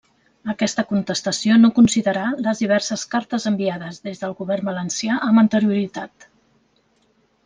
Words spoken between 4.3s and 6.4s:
govern valencià amb anterioritat.